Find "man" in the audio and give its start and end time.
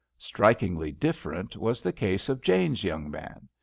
3.11-3.47